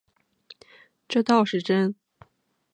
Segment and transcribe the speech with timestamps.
[1.07, 1.93] 这倒是真